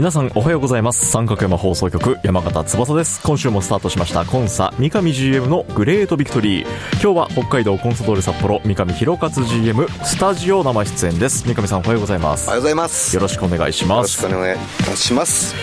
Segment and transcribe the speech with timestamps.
[0.00, 1.10] 皆さんおはようございます。
[1.10, 3.20] 三角山放送局山形翼です。
[3.22, 11.46] 今週もスタートしましたコンサ三上 GM のグレートビクトリー今日は北海道コンサドーレ札幌三上弘勝 GM スタジオ生出演です。
[11.46, 12.46] 三上さんおはようございます。
[12.46, 13.14] おはようございます。
[13.14, 14.24] よろしくお願いします。
[14.24, 15.54] よろしくお願いします。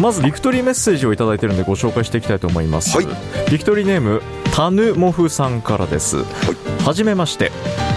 [0.00, 3.06] まずビクトリーメッセージをいただいてるんでご紹介していきたいと思います、はい。
[3.48, 4.22] ビクトリーネーム
[4.56, 6.16] タヌモフさんからです。
[6.84, 7.52] はじめまして。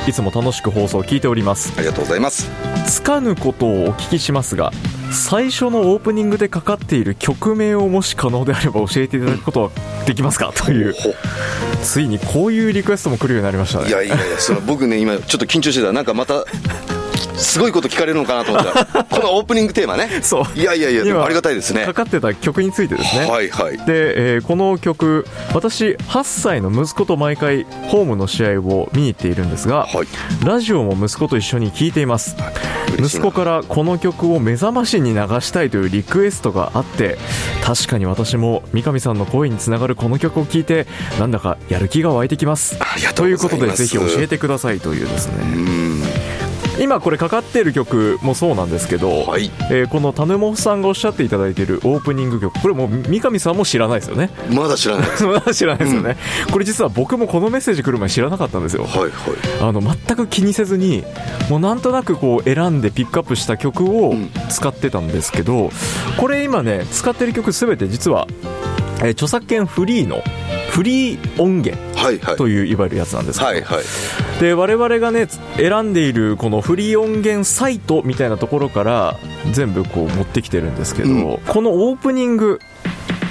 [0.07, 1.73] いつも楽しく放送を聞いております。
[1.75, 2.49] ありがとうございます。
[2.85, 4.71] つかぬことをお聞きしますが
[5.11, 9.69] 最初のオープニングでかかっている曲名をもし可能であれば教えていただくことは
[10.05, 10.51] できますか？
[10.55, 10.93] という。
[10.93, 11.13] ほ
[11.83, 13.89] ついにこういうリクエストも来るようになりましたね。
[13.89, 15.91] いやいやいやそれ僕ね今ちょっと緊張してた。
[15.91, 16.45] なんかまた
[17.37, 18.73] すごいこと聞かれるのかなと思った。
[18.73, 20.19] ら このオープニングテーマね。
[20.21, 20.59] そう。
[20.59, 21.85] いやいやいやありがたいですね。
[21.85, 23.25] かかってた曲についてですね。
[23.29, 23.77] はいはい。
[23.77, 30.07] で、えーこの曲私8歳の息子と毎回ホームの試合を見に行っているんですが、はい。
[30.45, 32.35] ラジオも息子と一緒に聴いています。
[32.99, 37.17] 息子からこの曲を目覚ましに流したいというリクエストがあって
[37.63, 40.87] 確かに私も三上さんの声につながるこの曲を聴いて
[41.19, 42.77] なんだかやる気が湧いてきます。
[43.09, 45.33] とということでぜひ教えてくださいというですね。
[45.41, 45.86] うん
[46.81, 49.51] 今これかかっている曲もそうなんですけど、はい。
[49.71, 54.29] えーこのタヌモフさんがおっしゃっていただいているオープニング曲これもう三上さんも知らないですよね。
[54.51, 56.17] まだ知らない まだ知らないですよね、
[56.51, 58.83] これ実は僕もこのメッセージ来る前知らなかったんですよ。
[58.83, 59.11] はいはい。
[59.61, 61.03] あの全く気にせずに
[61.49, 64.29] もうなんとなくこう選んでピックアップした曲をうん。
[64.49, 65.71] 使ってたんですけど
[66.17, 68.27] これ今ね使ってる曲すべて実は、
[69.01, 70.21] えー著作権フリーの
[70.77, 71.75] フリー音源
[72.35, 73.83] といういわゆるやつなんですけど、はいはい。
[74.39, 79.17] で我々がね選んでいるこのフリー音源サイトみたいなところから
[79.53, 81.37] 全部こう持ってきてるんですけど、うん。
[81.39, 82.59] このオープニング、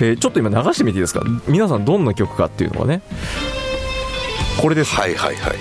[0.00, 1.22] えーちょっと今流してみていいですか？
[1.46, 3.00] 皆さんどんな曲かっていうのがね
[4.60, 5.54] これです、はいはいはい。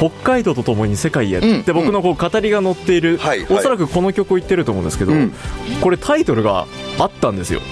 [0.00, 3.56] 北海道とともに世界へうんって僕のこう語りが載っている、はいはい。
[3.56, 5.32] おそらくこの曲を言ってると思うんですけど、うん。
[5.80, 6.66] これタイトルが
[6.98, 7.62] あったんですよ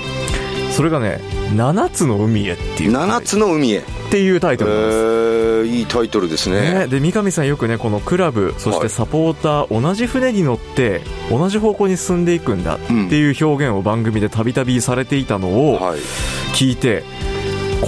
[0.70, 1.20] それがね
[1.54, 3.78] 「七つの海へ」っていう七つの海へ。
[4.10, 4.96] っていうタイえトルなんです。
[4.96, 16.00] ーいいタイトルですね、ねで三上さんよくねこのクラブそしてサポーター、同じ船に乗って同じ方向に進んでいくんだっていう表現を番組でたびたびされていたのをはい。
[16.54, 17.04] 聞いて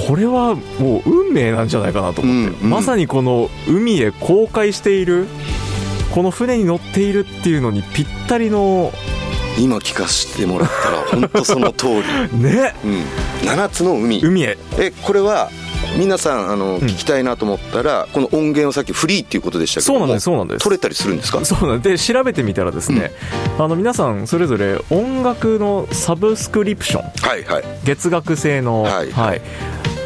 [0.06, 2.70] これはもう運命なんじゃないかなと思って、うんうん。
[2.70, 5.26] まさにこの海へ航海している
[6.14, 8.92] この船に乗っているっていうのにぴったりの
[9.58, 12.02] 今聞かせてもらったら本当その通り。
[12.38, 12.74] ね。
[12.84, 13.04] うん。
[13.46, 14.20] 七つの海。
[14.22, 14.58] 海へ。
[14.78, 15.50] えこれは
[15.98, 20.64] 皆さんあの、ん聞きたいなと思ったらこの音源をさっきフリーっていうことでしたけどもそうなんですそうなんです。
[20.64, 21.44] 取れたりするんですか？
[21.44, 23.12] そうなんで調べてみたらですね、
[23.58, 27.02] あの皆さんそれぞれ音楽のサブスクリプション。
[27.28, 27.64] はいはい。
[27.84, 29.42] 月額制の、はい。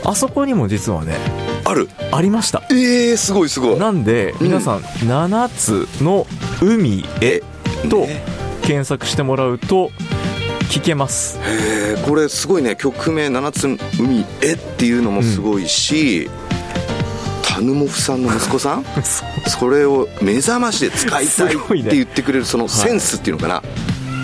[0.05, 1.17] あそこにも実はね
[1.65, 1.89] ある。
[2.11, 2.63] ありました。
[2.71, 3.79] えー、すごいすごい。
[3.79, 4.47] なんでうん。
[4.49, 6.27] 皆さん「七つの
[6.63, 7.43] 海へ」
[7.89, 8.25] とね
[8.67, 9.91] 検索してもらうと
[10.71, 11.39] 聞けます。
[11.45, 12.77] えーこれすごいね。
[12.77, 16.29] 曲名「七つの海へ」っていうのもすごいし、
[17.43, 18.85] タヌモフさんの息子さん？
[19.49, 23.63] それを目覚ましで使いたいって言ってくれるそのセンスっていうのかな、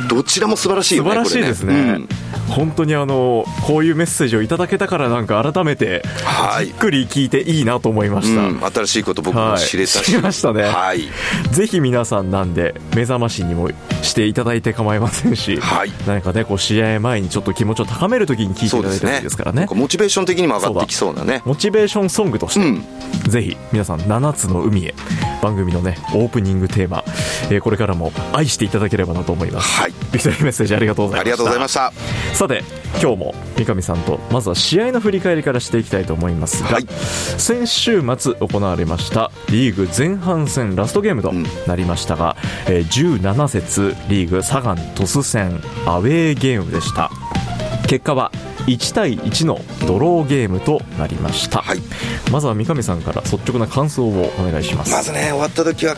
[0.09, 1.75] どちらも素晴らしいよね素晴らしいですね。
[1.75, 2.09] これうん
[2.53, 6.67] 本当にあのこういうメッセージをいただけたからなんか改めてはい。
[6.67, 10.63] じっくり聞いていいなと思いました、うん、新しいこと僕も知れたし、はい知りましたね。
[10.65, 11.09] はい。
[11.53, 13.71] ぜひ皆さんなんで目覚ましにも
[14.03, 15.91] していただいて構いませんし、はい。
[16.07, 19.61] 何かねこう試合前にちょっと気持ちを高めるときに聞いていただいたらいいですからね。
[19.61, 21.43] なんかモチベーション的にも上がってきそうなね。
[21.45, 22.85] モチベーションソングとして、うん。
[23.31, 24.95] ぜひ皆さん7つの海へ
[25.43, 27.05] 番組のねオープニングテーマ、
[27.51, 29.81] えーこれからも愛していただければなと思います。
[29.81, 29.93] はい。
[30.13, 31.23] ビクトリーメッセージありがとうございました。
[31.23, 32.65] ありがとうございましたさて
[33.01, 36.87] 今日も三上さんとまずは試合の振り返りからしていきたいと思いますが、はい。
[36.89, 41.33] 先週末行われましたリーグ前半戦ラストゲームと
[41.69, 42.37] なりましたが、
[42.67, 47.13] えー17節リーグサガン鳥栖戦アウェーゲームでした。
[47.87, 48.33] 結果は
[48.67, 51.79] 1対1のドローゲームとなりました、はい。
[52.33, 54.91] まずは三上さんから率直な感想をお願いします。
[54.91, 55.95] まずね終わった時は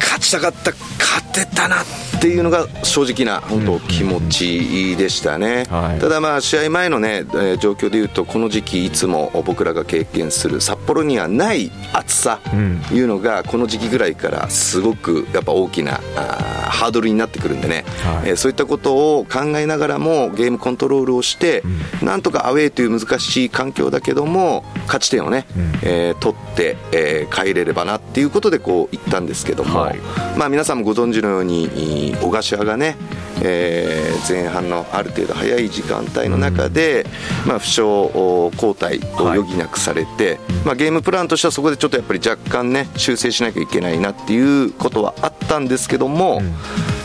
[0.00, 1.76] 勝ちたかった勝てたな
[2.20, 5.98] っていうのが正直な本当気持ちでしたね、はい。
[6.00, 12.82] ただまあ試合前のね、えー状況でいうとこの時期いつも僕らが経験する札幌にはない暑さうん。
[12.92, 18.28] いうのがこの時期ぐらいからすごくやっぱ大きなハードルになってくるんでね、はい。
[18.28, 21.62] えーそういったことを考えながらもゲームコントロールをして、
[22.02, 25.72] なんとかアウェーという難しい環境だけども勝ち点をね、うん。
[25.82, 29.98] えー取って、えー帰れればなっていうことでこう行ったんですけども、はい。
[30.36, 32.96] まあ、皆さんもご存知のようにい小柏がね、
[33.42, 37.06] えー前半のある程度早い時間帯の中で、
[37.46, 46.42] まあ、負傷お交代を余儀なくされて、まあ、ゲームプランとしてはそこでちょっとやっぱり若干ね修正しなきゃいけないなっていうことはあったんですけども、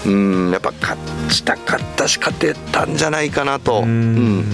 [0.06, 1.00] うん、やっぱ勝
[1.30, 3.82] ちたかったし勝てたんじゃないかなと。
[3.82, 3.88] うん。
[3.88, 3.92] う
[4.42, 4.46] ん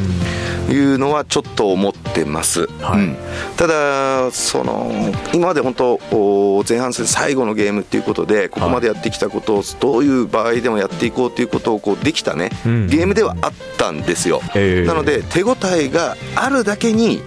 [0.70, 3.02] いうのはちょっと思ってます、はい。
[3.02, 3.18] うん。
[3.58, 4.92] ただその
[5.34, 12.88] 今まで本当お前半戦最後のゲームっていうことでここまでやってきたことをどういう場合でもやっていこうということをこうできたね、うん。
[12.88, 17.22] ゲームではあったんですよ、えーなので手応えがあるだけに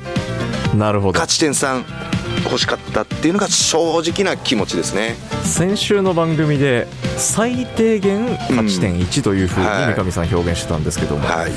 [0.75, 1.21] なるほど。
[1.21, 1.85] 勝ち点3
[2.45, 5.17] 欲しかったっていうのが正直な気持ちですね。
[5.45, 6.87] 先週の番組で
[7.17, 9.95] 最低限勝ち点1というふうにはい。
[9.95, 11.53] 三上さん表現してたんですけども、はい、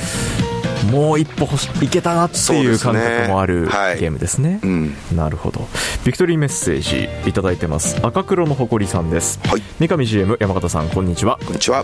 [0.92, 1.46] もう一歩
[1.84, 3.66] いけたなっていう感覚もある
[4.00, 4.60] ゲームですね。
[4.64, 4.96] うん。
[5.16, 5.68] なるほど。
[6.06, 9.40] ビクトリーメッセージいただいてます赤黒の誇りさんです。
[9.48, 9.64] はい。
[9.80, 11.38] 三上 GM 山形さんこんにちは。
[11.46, 11.84] こんにちは。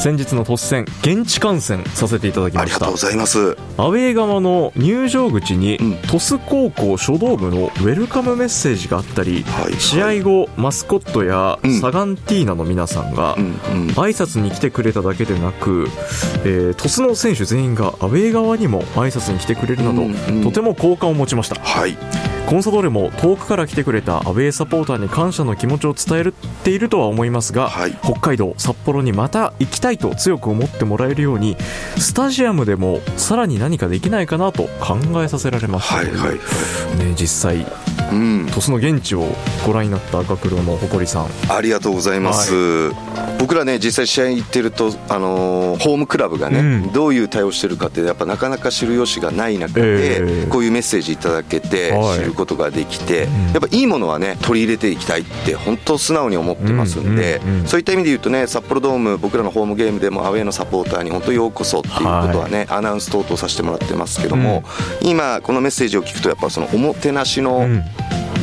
[0.00, 2.76] 先日の突戦現地観戦させていただきました。
[2.76, 3.56] ありがとうございます。
[3.78, 5.96] アウェー側の入場口に、うん。
[6.02, 9.74] 鳥栖高校書道部のウェルカムメッセージがあったり、はい。
[9.80, 11.80] 試合後マスコットやうん。
[11.80, 13.52] サガンティーナの皆さんが、うんうん。
[13.92, 15.88] 挨拶に来てくれただけでなく、
[16.44, 20.42] えー、鳥栖の選手全員がアウェー側にも挨拶に来てくれるなど、うんうん。
[20.42, 21.60] とても好感を持ちました。
[21.60, 21.96] はい
[22.46, 26.32] コンサドーレも遠くから来てくれたアウェーサポーターに感謝の気持ちを伝え
[26.62, 27.98] ているとは思いますが、はい。
[28.04, 31.56] 北海道札幌にまた行きたいと強く思ってもらえるように
[31.98, 36.14] スタジアムでもさらに何かできないかなと考えさせられましたはいはい。
[36.14, 36.38] はい
[36.98, 37.66] ね、実際
[38.12, 38.46] うん。
[38.46, 39.26] 鳥栖の現地を
[39.66, 41.26] ご覧になった赤黒の誇りさん。
[41.48, 42.90] ありがとうございます、
[43.40, 46.92] 僕らね実際試合行ってると、あのーホームクラブがね、うん。
[46.92, 51.92] どういう対応してるかってやっぱなかなか知る由がない中で、えーこういうメッセージいただけて
[52.36, 53.52] ことができて、ん。
[53.52, 62.06] やっぱいいものはね取り入れていきたいって本当素直に思ってますんで、そういった意味で言うとね札幌ドーム僕らのホームゲームでもアウェーのサポーターに本当ようこそっていうこと
[62.38, 64.62] はね、アナウンス等々させてもらってますけども、
[65.02, 67.82] 今このメッセージを聞くとやっぱそのおもてなしのうん。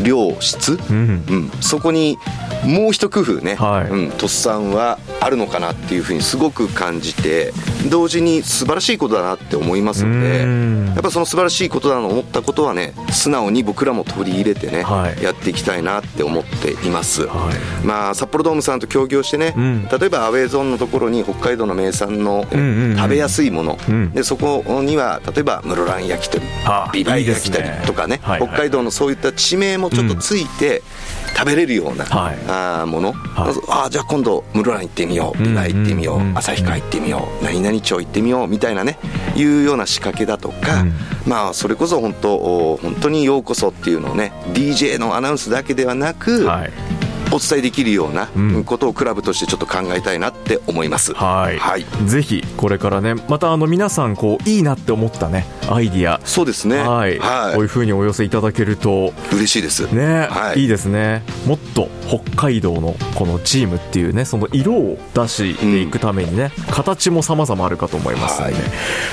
[0.04, 1.24] 量質、うん。
[1.30, 2.18] うん、そこに
[2.66, 3.90] もう一工夫ね、はい。
[3.90, 7.54] うん、とっさんはあるのかなっていうふうにすごく感じて
[7.90, 10.86] 同時に素晴らしいことだなって思いますのでうん。
[10.88, 15.24] やっぱその素晴らしいことだと思ったことはね素直に僕らも取り入れてね、はい。
[15.24, 17.52] やっていきたいなって思っています、は
[17.84, 17.86] い。
[17.86, 19.88] まあ、札幌ドームさんと協業してね、うん。
[19.88, 22.98] 例えばアウェーゾーンのところに北海道の名産の、うんうんうん。
[22.98, 24.12] 食べやすいもの、うん。
[24.12, 30.82] でそこには例えば室蘭焼き鳥あビバイ焼き鳥とかねはいはい北海道のそういった地名もちょっとついて
[31.36, 32.38] 食べれるような、はい。
[32.48, 33.54] あーもの、はい。
[33.68, 38.98] あーじゃあ今度室蘭行ってみようビバイ行ってみよう、旭川行ってみよう何々町行ってみようみたいなね
[39.36, 40.94] いうような仕掛けだとか、うん。
[41.26, 46.72] まあそれこそ本当お本当にようこそっていうのをね DJ のアナウンスだけではなく、はい
[47.34, 48.64] お伝えできるようなうん。
[48.64, 51.14] ことをクラブとしてちょっと考えたいなって思います。
[51.14, 51.86] はい、はい。
[52.06, 56.22] ぜひこれからねまたあの皆さんこういいなって思ったねアイディア。
[56.26, 56.78] そうですね。
[56.78, 57.26] はい、こ
[57.60, 59.14] ういう風にお寄せいただけると。
[59.32, 59.92] 嬉しいです。
[59.94, 60.62] ね、はい。
[60.62, 61.24] い、いですね。
[61.48, 68.56] もっと北海道のこのチームっていうねその色を出していくためにね、形も様々あるかと思いますので、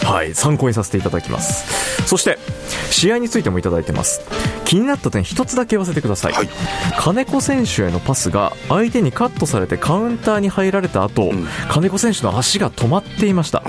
[0.04, 0.34] はい。
[0.34, 2.06] 参考にさせていただきます。
[2.06, 2.38] そして
[2.90, 4.20] 試合についてもいただいてます
[4.70, 6.48] 気になった点一つだけ言わせてください、はい。
[6.96, 11.44] 金子選手へのパスが相手にカットされてカウンターに入られた後、ん。
[11.68, 13.64] 金子選手の足が止まっていました。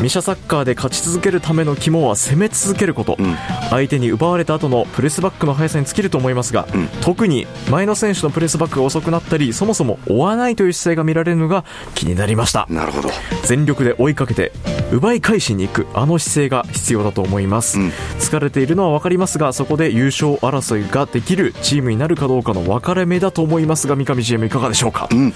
[0.00, 3.36] ミシャサッカーで勝ち続けるための肝は攻め続けること、うん。
[3.70, 6.86] 相手に奪われた後のプレスバックの速さに尽きると思いますが、うん。
[7.00, 11.64] 特に前の選手のプレスバックが遅くなったりそもそも追わないという姿勢が見られるのが
[11.96, 12.68] 気になりました。
[12.70, 13.10] なるほど。
[13.42, 14.52] 全力で追いかけて
[14.92, 17.88] 奪い返しに行くあの姿勢が必要だと思います、うん。
[18.20, 25.32] 疲れているのは分かりますがそこで優勝争いができるチームになるかどうかの分かれ目だと思いますが三上 GM いかがでしょうか、うん。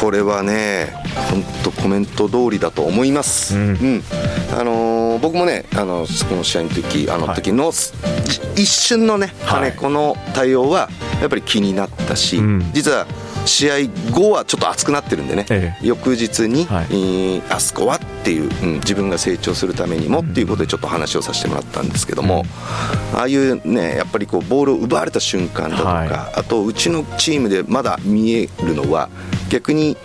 [0.00, 0.92] これはね、
[1.30, 3.56] 本当コメント通りだと思います。
[3.56, 4.02] うん。
[4.52, 7.72] あのー僕もね、あのこの試合の時、あの時の、
[8.56, 9.70] 一瞬のね、はい。
[9.70, 10.88] 金子の対応は
[11.20, 12.70] やっぱり気になったし、うん。
[12.72, 13.06] 実は
[13.46, 13.74] 試合
[14.10, 15.86] 後はちょっと熱くなってるんでね、ええ。
[15.86, 16.86] 翌日に、はい。
[16.90, 22.44] えーあそこはっていう、うん自分が成長するためにもっていうことでちょっと話をさせてもらったんですけども、
[23.14, 26.08] ああいうねやっぱりこうボールを奪われた瞬間だとか、はい。
[26.08, 29.08] あとうちのチームでまだ見えるのは
[29.50, 29.96] 逆に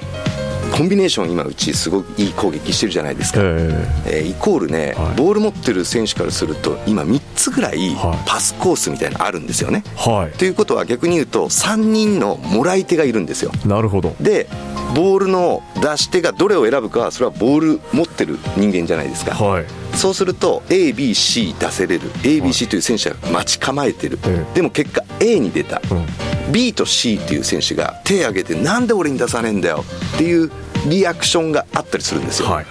[0.72, 3.40] コンビネーション今うちすごくいい攻撃してるじゃないですか。
[3.44, 9.84] ええーイコールね、はいボール持ってる選手からすると今3つぐらいはいパスコースみたいなのあるんですよね。
[9.86, 13.52] えはいということは逆に言うと3人のもらい手がいるんですよ。
[13.66, 14.48] なるほどで
[14.96, 19.36] ボールの出し手がどれを選ぶかはそれはボール持ってる人間じゃないですか。
[19.36, 22.10] はいそうすると ABC 出せれる。
[22.24, 26.52] ABC という選手は待ち構えてる、ええでも結果 A に出た、うん。
[26.52, 29.84] B と C っていう選手が手を挙げてなんで俺に出さねえんだよ。
[30.16, 30.52] っていう
[30.88, 32.66] リアクションがあったりするんですよ、はい。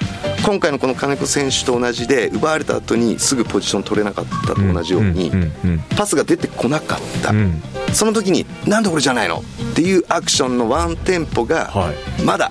[0.45, 7.63] 今回のこの金子選手と同じで奪われた後にすぐポジション取れなかったと同じように、うんうんうんパスが出てこなかった、うん。
[7.93, 9.43] その時になんで俺じゃないの？
[9.73, 11.93] っていうアクションのワンテンポがは
[12.25, 12.51] まだ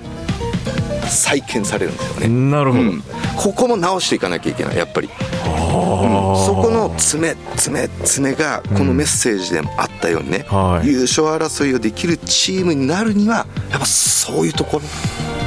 [1.10, 3.04] 再建されるんですよね、なるほど、うん。
[3.36, 5.10] ここも直していかなきゃいけないやっぱり。
[5.44, 6.46] あー。
[6.46, 10.88] そこの詰め詰め詰めがこのメッセージでもあったようにね、はい。
[10.88, 14.84] 優勝争いをできるチームになるにはやっぱそういうところ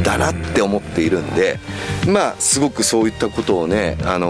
[0.03, 1.59] だなって思っているんで、
[2.09, 4.29] まあすごくそういったことをね、あの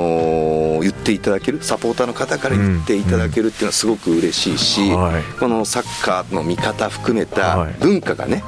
[0.78, 5.22] ー言っていただけるサポーターの方から言っていただけるっていうのはすごく嬉しいし、はい。
[5.38, 7.74] このサッカーの見方含めはい。
[7.74, 8.42] た文化がね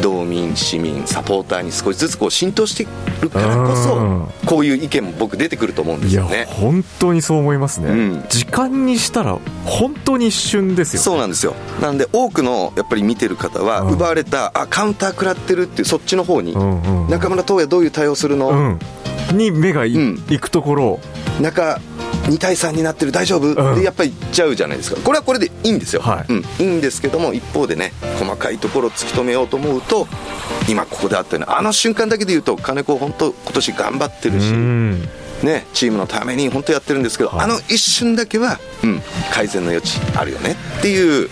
[0.00, 2.86] 道民市民サポーターに少しずつこう浸透して
[3.20, 3.76] るからこうん。
[3.76, 6.46] そこういう意見も僕出てくると思うんですよね。
[6.48, 8.24] 本当にそう思いますね、うん。
[8.28, 11.04] 時間にしたら本当に一瞬ですよね。
[11.04, 11.54] そうなんですよ。
[11.80, 13.92] なんで多くのやっぱり見てる方はうん。
[13.94, 16.54] 奪われたあカウンター食らってるっていうそっちの方に
[17.08, 19.36] 中村斗也どういう対応するの、うん。
[19.36, 20.18] に目がい,、うん。
[20.18, 21.00] くところ
[21.40, 21.80] 中
[22.28, 23.74] 2対3になってる大丈夫、うん。
[23.76, 25.00] でやっぱり言っちゃうじゃないですか。
[25.00, 26.32] これはこれでいいんですよ、はい。
[26.32, 30.06] うん、いいんですけども一方でね細かいところを突き止めようと思うと
[30.68, 35.08] 今ここであったようなあの瞬間だけで言うと金子本当今年頑張ってるし、うん。
[35.42, 37.44] ね、チームのために本当やってるんですけど、はい。
[37.44, 39.00] あの一瞬だけは、うん、
[39.32, 41.30] 改善の余地あるよねっていう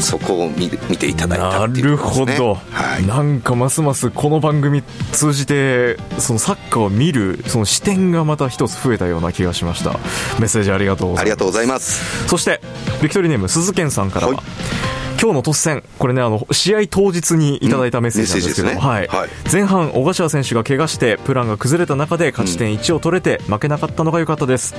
[0.00, 9.92] そこを見見ていただいたなっていうるほど、はい、なんかますますこの番組通じてそのサッカーを見るその視点がまた一つ増えたような気がしました。
[10.38, 11.20] メッセージありがとうございます。
[11.22, 12.28] ありがとうございます。
[12.28, 12.60] そして
[13.02, 19.06] ビクトリーネーム鈴健さんからは、はい今日の突戦これねあの試合当日にいただいたメッセージなんですけど、うんメッセーはい。
[19.08, 19.28] はい。
[19.50, 24.74] 前半小柏選手が怪我してプランが崩れた中で勝ち点1を取れて負けなかったのが良かったです。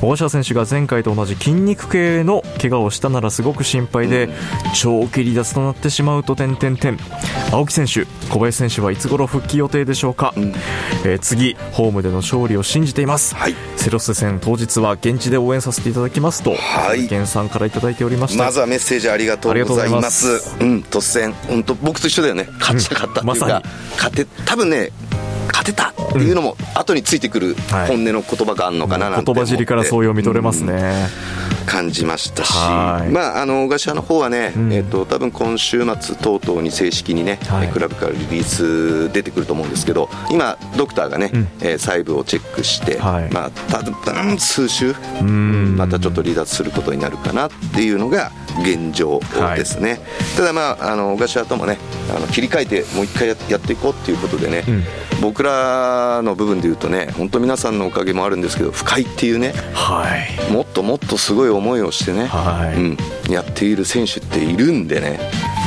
[0.00, 4.28] 小柏選手が前回と同じ筋肉系の怪我をしたならすごく心配で、
[4.74, 6.98] 長期離脱となってしまうと点々点
[7.52, 10.40] 青木選手小林選手はいつ頃復帰予定でしょうか、ん。
[11.04, 13.54] えー次ホームでの勝利を信じています、はい
[13.88, 17.04] セロッセ戦当日は現地で応援させていただきますとはい。
[17.04, 20.56] 源さんからいただいておりましたまずはメッセージありがとうございます。
[20.60, 22.46] うん突然本当僕と一緒だよね。
[22.60, 23.64] 勝ちたかったっていうか、うんまさに。
[23.96, 24.90] 勝て多分ね
[25.72, 26.08] 勝てた。
[26.08, 27.88] っていうのも後についてくるはい。
[27.88, 31.08] 本音の言葉があるのかななんて言葉尻からそう読み取れますね、
[31.66, 33.10] 感じましたし、はい。
[33.10, 34.72] まあ、あの小柏の方はね、ん。
[34.72, 37.68] えっと多分今週末等々に正式にね、はい。
[37.68, 41.48] クラブからリリース出てくると思うんですけど今ドクターがね、うん。
[41.60, 43.30] えー細部をチェックして、はい。
[43.32, 49.20] まあ、多分数週んまたちょっと離脱することになるかなっていうのが現状
[49.56, 50.00] ですね、
[50.36, 51.78] ただまああの小柏ともね
[52.14, 54.84] あの切り替えてもう一回ややっていこうっていうことでね、うん。
[55.20, 60.06] 僕らの部分で言うとね本当皆さんのおかげもあるんですけど深いっていうねは
[60.48, 60.52] い。
[60.52, 62.76] もっともっとすごい思いをしてね、はい。
[62.76, 62.96] うん、
[63.32, 65.18] やっている選手っているんでね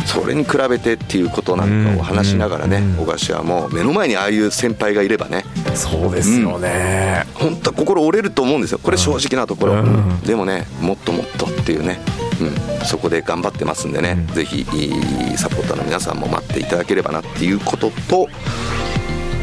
[0.05, 3.05] それに比べてっていうことなんかを話しながらね、うん。
[3.05, 5.43] 小柏も目の前にああいう先輩がいればね。
[5.75, 8.79] そうですよね、本当心折れると思うんですよ。
[8.81, 10.19] これ正直なところ、うんうん。
[10.21, 11.99] でもねもっともっとっていうね、
[12.41, 14.33] うん、そこで頑張ってますんでね、うん。
[14.33, 18.27] ぜひいいサポーターの皆さんも待っていただければなっていうことと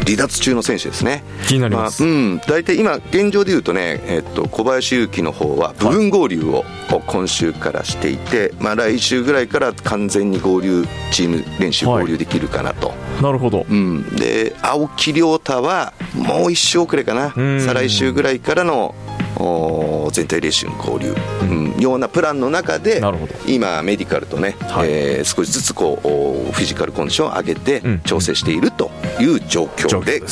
[0.09, 1.23] 離脱中の選手ですね。
[1.47, 2.03] 気になります。
[2.03, 6.65] あうん、大体今現状でいうとね、えっと、小林勇輝の方は部分合流を
[7.07, 12.03] 今週からしていて、まあ、来週ぐらいから完全に合流チーム練習はい。
[12.05, 17.35] 合流できるかなと、なるほど、うん、で青木亮太はもう一周遅れかな。
[17.37, 17.61] うん。
[17.61, 18.95] 再来週ぐらいからの
[19.37, 23.01] お全体練習の交流、うん、ようなプランの中で
[23.47, 24.89] 今メディカルとね、はい。
[24.91, 28.01] えー少しずつこうおフィジカルコンディションを上げてうん。
[28.01, 30.23] 調整しているという状状況況で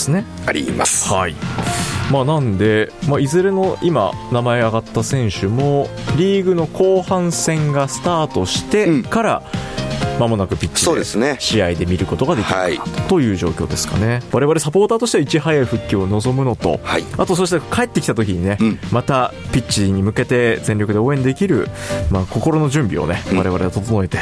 [0.47, 1.13] あります。
[1.13, 1.35] はい。
[2.11, 9.03] まあ、なんで、まあ、いずれの今名前上がった選手もリーグの後半戦がスタートしてうん
[10.17, 12.79] から間もなくピッチで試合で見ることができるはい。
[13.09, 14.21] という状況ですかね。
[14.33, 17.05] 我々サポーターとしてはいち早い復帰を望むのと、はい。
[17.19, 18.79] あとそして帰ってきた時にね、うん。
[18.91, 21.69] またピッチに向けて全力で応援できる、
[22.11, 23.39] まあ、心の準備をねうん。
[23.39, 24.19] 我々は整えて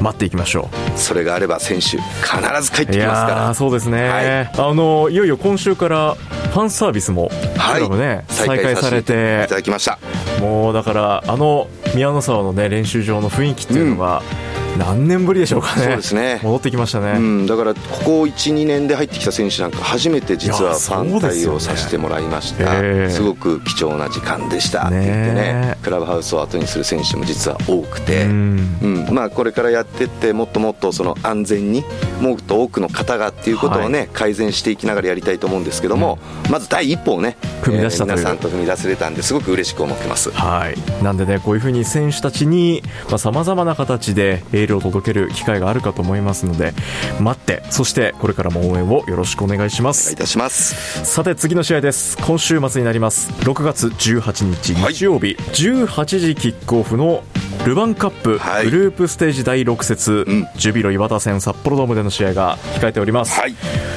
[0.00, 0.98] 待っていきましょう。
[0.98, 3.54] それがあれば選手必ず帰ってきますから。
[3.54, 9.98] そうですね、はい、あのいよいよ今週からファンサービスもはい、再開されていただきました。
[10.40, 16.40] もうだからあの宮の沢のね練習場の雰囲気っていうのが、うん何年ぶりでしょうかね、そうですね。
[16.42, 31.84] 戻ってきましたね、うん、だからここ1、2年で入ってきた選手なんか、初めて実はファン対応させてもらいました、すね、すごく貴重な時間でしたって言ってね、クラブハウスを後にする選手も実は多くて、うん、うん、まあ、これからやっていって、もっともっとその安全に、
[32.20, 39.34] もっと多くの方がっていうことをね、はい、改善していきながらやりたいと思うんですけども、うん、まず第一歩をね、踏み出したえー、皆さんと踏み出せれたんです。
[39.34, 40.30] ごく嬉しく思ってます。
[40.30, 42.82] はい、なんでね、こういうふうに選手たちに
[43.16, 46.72] さまざ、まな形でエールを届ける機会があるかと思いますので
[47.20, 50.02] 待ってそしてこれからも応援をよろしくお願いします。
[50.02, 51.04] お願いいたします。
[51.04, 52.16] さて次の試合です。
[52.18, 53.30] 今週末になります。
[53.44, 57.22] 6月18日日曜日、はい、18時キックオフの
[57.64, 63.54] ルヴァンカップ、はい、グループステージ第6節、うん、ジュビロ磐田戦札幌ドームでの試合が控えております、はい、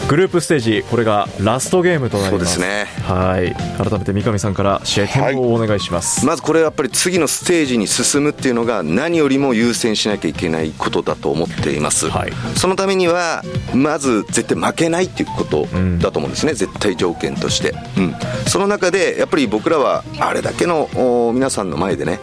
[0.08, 2.56] グループステージこれがラストゲームとなります。
[2.56, 2.86] そうですね。
[3.04, 3.56] はい。
[3.78, 15.68] 改めて三上さんから試合展望をお願いします、まずこれやっぱり次のステージに進むっていうのが何よりも優先しなきゃいけないことだと思っています、はい、そのためにはまず絶対負けないっていうこと
[16.00, 18.16] だと思うんですね、うん、絶対条件として、うん、
[18.48, 20.90] その中でやっぱり僕らはあれだけの
[21.34, 22.20] 皆さんの前でね、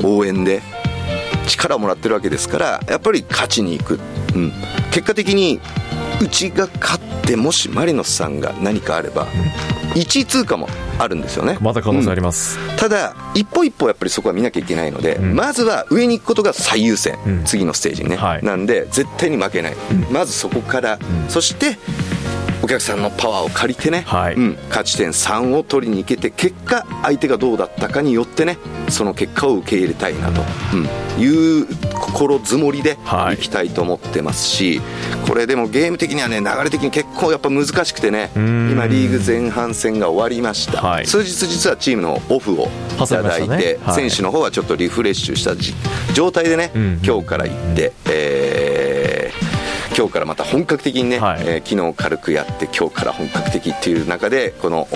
[0.00, 0.62] うん、応援で
[1.46, 4.00] 力をもらってるわけですからやっぱり勝ちにいく、
[4.34, 4.52] うん、
[4.90, 5.60] 結果的に
[6.20, 9.26] うちが勝ってもしマリノスさんが何かあれば、
[9.94, 10.68] 1位通過も
[10.98, 11.58] あるんですよね。
[11.60, 19.74] まだ可能性あります、うん、ただ一歩一歩やっぱりそこは見なきゃいけないので、うん、まずは上に行くことが最優先、うん、次のステージにね、はい、なんで絶対に負けない、
[20.10, 21.78] まずそこから、そして
[22.64, 28.56] お客さんのパワーを借りてね、はい、うん、勝ち点3を取りに行けて結果相手がどうだったかによってね
[28.88, 30.40] その結果を受け入れたいなと、
[30.72, 31.66] うん、いう
[32.04, 32.98] 心づもりで
[33.32, 33.36] い。
[33.36, 42.68] きたいと思ってますし、はい、これでもゲーム的にはね流れ的に結構やっぱ難しくてね今リーグ前半戦が終わりました、はい、数日実はチームのオフを
[43.02, 45.54] いただいて、ね、選手の方はちょっとリフレッシュした
[46.12, 46.70] 状態でね、
[47.02, 48.33] 今日から行って、えー
[49.96, 54.88] 今日からまた本格的にね、はい、えー、昨日軽くやって今日から本格的っていう中でこの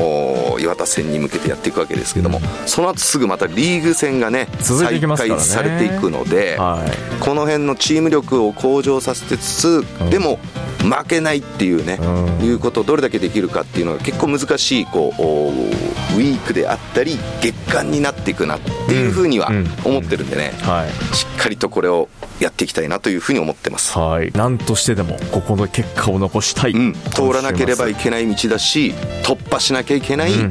[0.59, 10.41] 岩田戦に向けてやっていくわけですけども、うん、その後すぐまたリーグ戦がね再開されていくので、はい、この辺のチーム力を向上させてつつ、うん、でも
[10.79, 19.51] 負けないっていうね、うん、いうことをどれだけできるかっていうのが結構難しいこうウィークであったり月間になっていくなっていうふうには
[19.85, 22.09] 思ってるんでね、はい、しっかりとこれを
[22.41, 23.99] やっていきたいなというふうに思ってます。
[23.99, 24.31] はい。
[24.35, 26.73] 何としてでもここの結果を残したい。
[26.73, 30.39] うん、通らなければいけない道だし、突破しなきゃいけない道。
[30.39, 30.51] うん、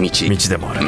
[0.00, 0.10] 道
[0.48, 0.80] でもある。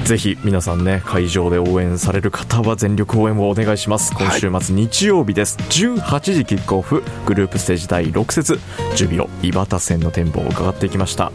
[0.00, 4.12] うんぜひ皆さんね会場で応援される方は全力応援をお願いします。
[4.14, 7.02] 今週末日曜日です、はい、18時キックオフ。
[7.26, 8.58] グループステージ第6節。
[8.96, 11.30] ジュビロ磐田戦の展望を伺っていきました。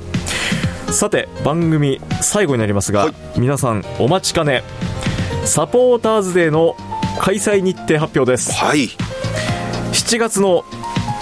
[0.91, 4.63] さて番組最後になりますが、はい、皆さんお待ちかね。
[5.45, 6.75] サポーターズデーの
[7.19, 8.51] 開催日程発表です。
[8.54, 8.89] はい。
[9.93, 10.65] 7月の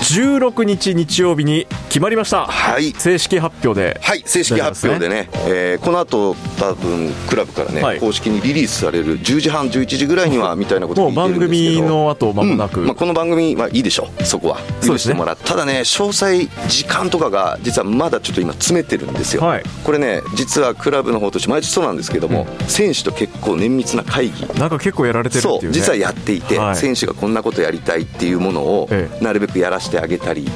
[0.03, 2.45] 16日日曜日に決まりました。
[2.45, 2.91] はい。
[2.91, 3.97] 正式発表で。
[4.01, 14.23] はい正式発表でね、えー、この後多分クラブからね、はい、公式にリリースされる10時半11時ぐらいにはみたいなことを番組の後間もなく、うん、まあ、この番組はいいでしょう。
[14.23, 14.59] そこは。
[14.85, 24.45] 許してもらね、ただね詳細時間とかが実はまだちょっと今詰めてるんですよ、はい、これね実はクラブの方として毎年そうなんですけども、うん、選手と結構綿密な会議。
[24.59, 28.89] なんか結構やられてるっていう、ね、そう実はやっていて、はい、選手がこんなことやりたいっていうものを
[29.21, 30.47] なるべくやらせてあげたり、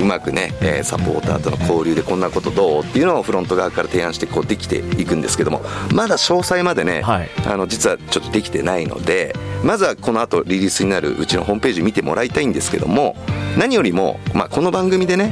[0.00, 5.62] うまくね、えー、サポーターとの交流でこんなことどうっていうのをフロント側から提案してこうできていくんですけども
[5.94, 9.34] まだ詳細までね、はい、あの実はちょっとできてないので
[9.64, 13.16] まずはこの後リリースになるうちのホームページ見てもらいたいんですけども
[13.58, 15.30] 何よりも、まあ、この番組でね、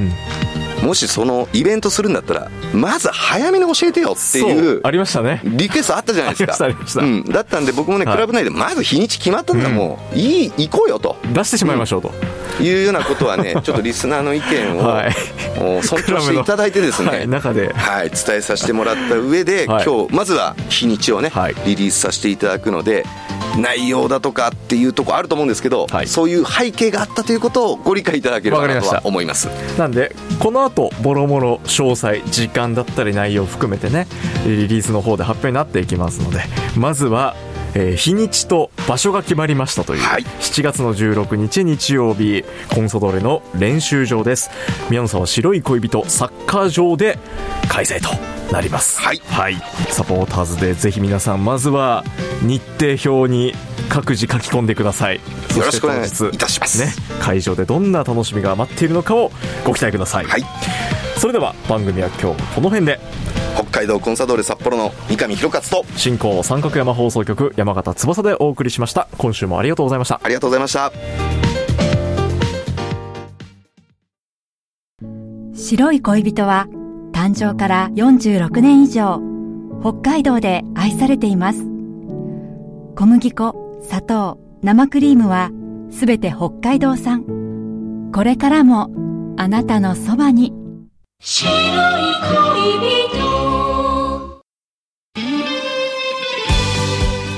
[0.81, 5.41] うん、もしそのイベントするんだったらまず早めに教えてよっていうありましたね。
[5.45, 6.67] リクエストあったじゃないですか。
[7.01, 11.17] うん、だったんで僕もね、クラブ内でまず日にち決まったんだもう、いい行こうよと。
[11.33, 12.13] 出してしまいましょうと、
[12.63, 15.13] いうようなことはね、ちょっとリスナーの意見を、はい、
[15.83, 23.05] 尊重していただいてですね、はい、中で、はい、伝えさせてもらった上で、はい、今日まずは日にちをね、はい、リリースさせていただくので、
[23.59, 29.49] 内容だとかっていうところあると思うんですけど、はい、そういう背景があったということをご理解いただければなとは思います。
[29.79, 34.07] なんでこの後もろもろ詳細時間だったり内容を含めてね
[34.47, 36.43] リリースの方で発表になっていきますので
[36.77, 37.35] まずは
[37.79, 40.23] えー日にちと場所が決まりましたという、はい。
[40.23, 42.43] 7月の16日日曜日
[42.75, 44.51] コンソドーレの練習場です。
[44.89, 47.19] 宮野さんは白い恋人サッカー場で
[47.69, 48.09] 開催と
[48.51, 48.99] なります。
[48.99, 49.21] はい。
[49.91, 52.03] サポーターズでぜひ皆さんまずは
[52.41, 53.53] 日程表に
[53.91, 55.17] 各自書き込んでください。
[55.17, 55.21] よ
[55.63, 59.31] ろしくお願いそして当日いたしますね、会場でどんな楽しみが待っているのかを
[59.67, 60.45] ご期待ください、はい。
[61.19, 63.26] それでは番組は今日この辺で。
[63.26, 63.26] 北
[63.77, 69.07] 海道コンサドーレ札幌の三上博勝と進行三角山放送局山形翼でお送りしました。
[69.19, 70.19] 今週もありがとうございました。
[70.23, 70.91] ありがとうございました。
[75.55, 76.69] 白い恋人は
[77.13, 79.21] 誕生から46年以上
[79.83, 81.59] 北海道で愛されています。
[82.95, 85.51] 小麦粉砂糖生クリームは
[85.91, 88.11] すべて北海道産。
[88.15, 88.91] これからも
[89.37, 90.55] あなたのそばに。
[91.21, 91.55] 白い
[92.81, 93.56] 恋人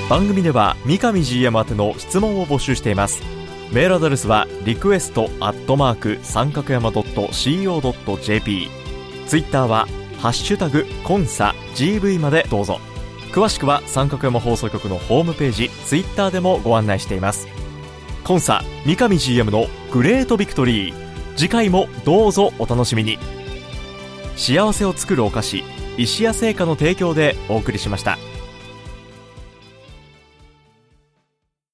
[0.09, 3.23] 番組では三上 GM 宛ての質問を募集しています。
[3.73, 8.71] メールアドレスはリクエストアットマーク三角山 .co.jp
[9.27, 9.87] ツイッターは
[10.18, 12.81] ハッシュタグコンサ GV までどうぞ。
[13.33, 17.47] 詳しくは三角山放送局のホームページツイッターでもご案内しています。
[18.25, 21.09] コンサ三上 GM のグレートビクトリー。
[21.37, 23.18] 次回もどうぞお楽しみに。
[24.37, 25.64] 幸せを作るお菓子
[25.99, 28.16] 石屋製菓の提供でお送りしました。